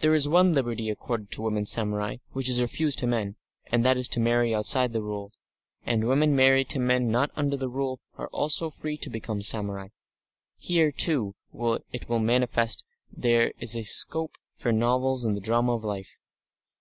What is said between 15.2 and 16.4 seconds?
and the drama of life.